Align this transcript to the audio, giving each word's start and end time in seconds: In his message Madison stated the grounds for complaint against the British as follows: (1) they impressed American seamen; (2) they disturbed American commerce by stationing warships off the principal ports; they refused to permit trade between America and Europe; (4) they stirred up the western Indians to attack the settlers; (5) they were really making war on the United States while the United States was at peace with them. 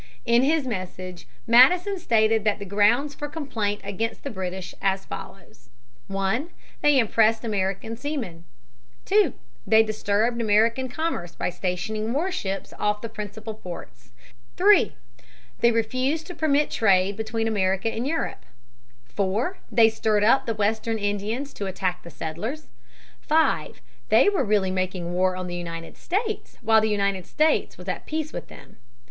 In 0.25 0.41
his 0.41 0.65
message 0.65 1.27
Madison 1.45 1.99
stated 1.99 2.43
the 2.43 2.65
grounds 2.65 3.13
for 3.13 3.27
complaint 3.27 3.81
against 3.83 4.23
the 4.23 4.31
British 4.31 4.73
as 4.81 5.05
follows: 5.05 5.69
(1) 6.07 6.49
they 6.81 6.97
impressed 6.97 7.45
American 7.45 7.95
seamen; 7.95 8.43
(2) 9.05 9.33
they 9.67 9.83
disturbed 9.83 10.41
American 10.41 10.89
commerce 10.89 11.35
by 11.35 11.51
stationing 11.51 12.13
warships 12.13 12.73
off 12.79 13.01
the 13.03 13.09
principal 13.09 13.53
ports; 13.53 14.09
they 14.57 15.71
refused 15.71 16.25
to 16.25 16.33
permit 16.33 16.71
trade 16.71 17.15
between 17.15 17.47
America 17.47 17.87
and 17.87 18.07
Europe; 18.07 18.43
(4) 19.05 19.59
they 19.71 19.87
stirred 19.87 20.23
up 20.23 20.47
the 20.47 20.55
western 20.55 20.97
Indians 20.97 21.53
to 21.53 21.67
attack 21.67 22.01
the 22.01 22.09
settlers; 22.09 22.69
(5) 23.19 23.79
they 24.09 24.29
were 24.29 24.43
really 24.43 24.71
making 24.71 25.13
war 25.13 25.35
on 25.35 25.45
the 25.45 25.55
United 25.55 25.95
States 25.95 26.57
while 26.63 26.81
the 26.81 26.89
United 26.89 27.27
States 27.27 27.77
was 27.77 27.87
at 27.87 28.07
peace 28.07 28.33
with 28.33 28.47
them. 28.47 28.77